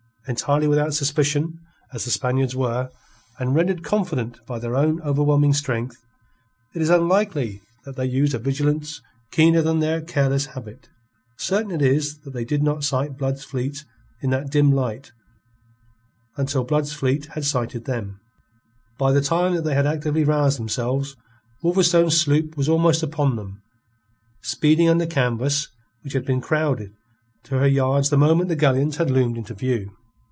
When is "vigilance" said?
8.39-9.01